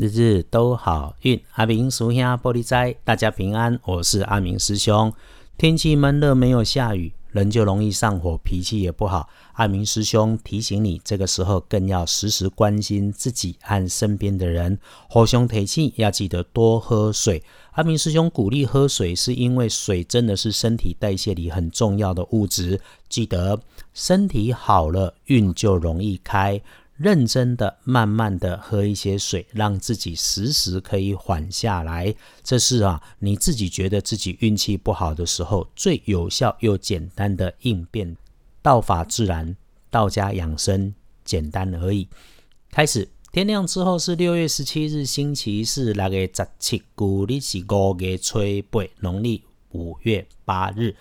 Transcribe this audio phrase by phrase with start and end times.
[0.00, 1.38] 日日都好运。
[1.52, 3.78] 阿明叔兄玻璃斋，大家平安。
[3.84, 5.12] 我是阿明师兄。
[5.58, 9.28] 天气闷热，没有下雨，人就容易上火，脾气也不好。
[9.52, 14.78] 阿明师兄提醒你，这个时候更要时时关心自己和身边的人。
[15.06, 17.42] 火兄提气，要记得多喝水。
[17.72, 22.80] 阿明师兄鼓励喝水，是因为水真的是身体代谢里很重要的物质。
[23.10, 23.60] 记得
[23.92, 26.58] 身体好了，运就容易开。
[27.00, 32.14] 认真的、慢慢的喝一些水，让自己时时可以缓下来。
[32.44, 38.14] 这是啊，你自己觉得自己运气不好的时候，最有效又简单的应变。
[38.60, 39.56] 道法自然，
[39.88, 40.94] 道家养生，
[41.24, 42.06] 简单而已。
[42.70, 50.94] 开始，天亮之后是六月十七日，星期四，那个十七，古历是五月初八，农历五月八日。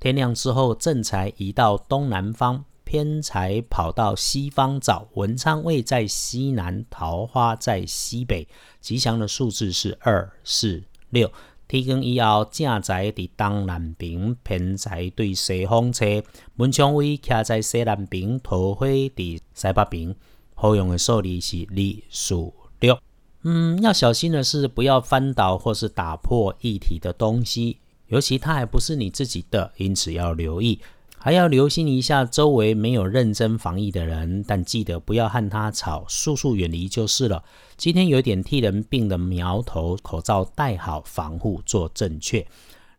[0.00, 2.64] 天亮之后，正财移到东南方。
[2.92, 8.46] 偏财跑到西方找，文昌位在西南，桃花在西北。
[8.82, 11.32] 吉祥的数字是二、四、六。
[11.66, 16.22] 天光以后，正财伫东南边，偏财对西方车。
[16.56, 20.14] 文昌位徛在西南边，桃花伫西北边。
[20.52, 22.34] 好用的数字是二、四、
[22.80, 22.98] 六。
[23.44, 30.78] 嗯，要小心的是，不要翻倒或是打破一体的东西，尤其它还不是你自己的，因此要留意。
[31.24, 37.44] 还要留心一下周围没有认真防疫的人，但记得不要和他吵，速速远离就是了。
[37.76, 42.44] 今天有点替人病的苗头，口罩戴好，防护做正确。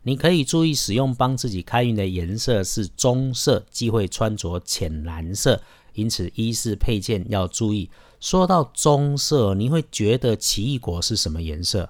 [0.03, 5.61] 你可以注意使用帮自己开运的颜色是棕色，忌讳穿着浅蓝色。
[5.93, 7.89] 因此衣饰配件要注意。
[8.21, 11.89] 说到棕色，你会觉得奇异果是什么颜色？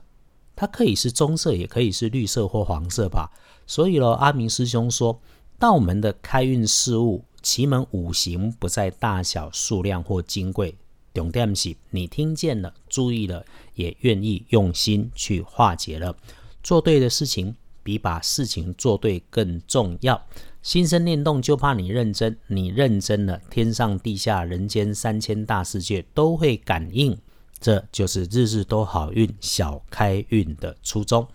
[0.56, 3.30] 它可以是棕色，也可以是绿色或黄色吧。
[3.68, 5.22] 所以咯，阿明师兄说。
[5.64, 10.75] 道门的开运事物，奇门五行不在大小、数量或金贵，
[11.14, 16.14] 重点是你听见了、注意了，也愿意用心去化解了。
[16.61, 20.22] 做对的事情，比把事情做对更重要。
[20.61, 22.38] 心生念动，就怕你认真。
[22.47, 27.18] 你认真了，天上地下、人间三千大世界都会感应。
[27.62, 31.25] 这就是日日都好运、小开运的初衷。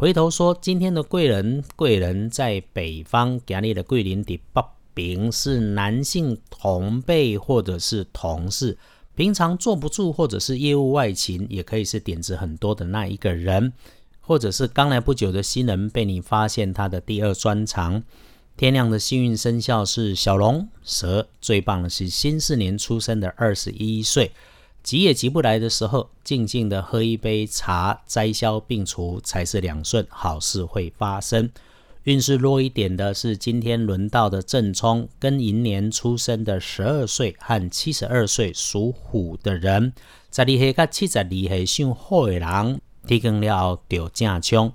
[0.00, 8.78] 回头说，今天的贵人，贵人在北方，家里的贵人的北边是男性同辈或者是同事，
[9.14, 13.74] 平常坐不住或者是业务外勤，也可以是点子很多的那一个人，
[14.22, 18.02] 或者是刚来不久的新人，被你发现他的第二专长。
[18.56, 24.32] 天亮的幸运生肖是小龙蛇，最棒的是新四年出生的二十一岁。
[24.82, 31.50] 急也急不来的时候，静静的喝一杯茶，灾消病除才是两顺，好事会发生。
[32.04, 39.92] 运势弱一点的是今天轮到的正冲，跟寅年出生的十二岁和七十二岁属虎的人，
[40.30, 44.72] 在二岁跟七十二岁属虎的人，提供了丢正冲。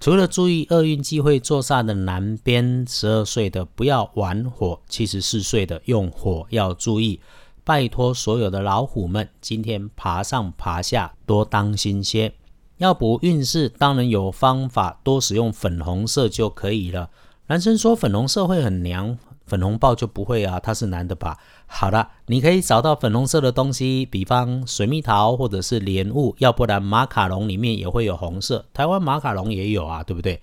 [0.00, 7.20] 除了注意厄运机会坐煞的南边，十二岁的不要玩火，七十四岁的用火要注意。
[7.64, 12.34] 拜托所有的老虎们，今天爬上爬下多当心些。
[12.76, 17.08] 要补运势，当然有方法，多使用粉红色就可以了。
[17.46, 19.16] 男生说粉红色会很娘，
[19.46, 21.38] 粉红豹就不会啊，他是男的吧？
[21.66, 30.42] 好了，你可以找到粉红色的东西，比方水蜜桃或者是莲雾，要不然马卡龙里面也会有红色，台湾马卡龙也有啊，对不对？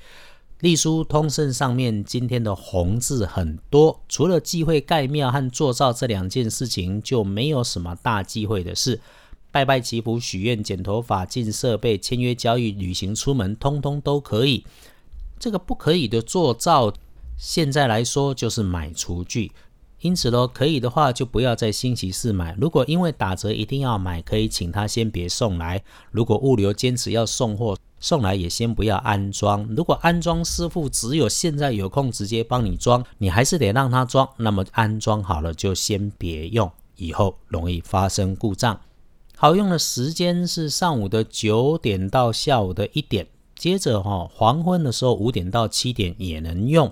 [0.62, 9.02] 隶书通胜上面今天的红字很多，除了忌讳盖庙和做灶这两件事情，就没有什么大忌讳的事。
[9.50, 14.64] 拜拜祈福、许愿、剪头发、进设备、签约交易、旅行出门，通通都可以。
[15.40, 16.94] 这个不可以的做灶，
[17.36, 19.52] 现在来说就是买厨具。
[20.02, 22.56] 因此咯，可以的话就不要在星期四买。
[22.62, 25.84] 如果因为打折一定要买，可以请他先别送来。
[26.12, 27.76] 如果物流坚持要送货。
[28.02, 29.64] 送来也先不要安装。
[29.78, 34.28] 如果安装师傅只有现在有空直接帮你装，你还是得让他装。
[34.38, 38.82] 那么安装好了就先别用，以后容易发生故障。
[39.38, 46.92] 好用的时间是上午的九点到下午的一点，接着哈黄昏的时候五点到七点也能用。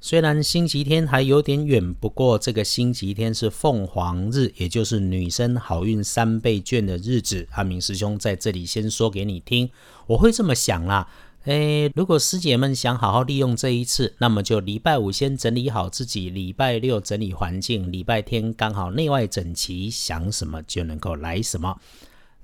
[0.00, 7.48] 虽然星期天还有点远，不过这个星期天是凤凰日，也就是女生好运三倍券的日子。
[7.50, 9.68] 阿明师兄在这里先说给你听，
[10.06, 11.08] 我会这么想啦。
[11.46, 21.80] 诶，如果师姐们想好好利用这一次，那么就礼拜五先整理好自己，礼拜六整理环境，礼拜天刚好内外整齐，想什么就能够来什么，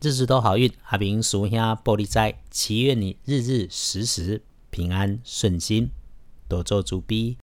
[0.01, 0.73] 日日都好运。
[0.87, 5.91] 阿明属下玻璃斋，祈愿你日日时时平安顺心，
[6.49, 7.33] 多做主逼。